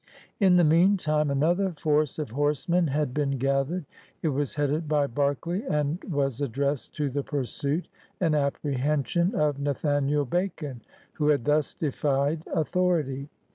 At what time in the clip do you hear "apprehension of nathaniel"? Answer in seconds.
8.35-10.25